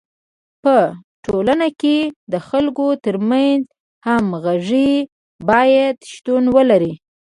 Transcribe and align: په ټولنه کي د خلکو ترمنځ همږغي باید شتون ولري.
په 0.63 0.75
ټولنه 1.25 1.67
کي 1.81 1.97
د 2.33 2.35
خلکو 2.47 2.87
ترمنځ 3.05 3.61
همږغي 4.07 4.91
باید 5.49 5.95
شتون 6.13 6.43
ولري. 6.55 6.93